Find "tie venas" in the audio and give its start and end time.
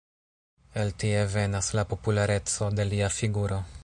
0.95-1.69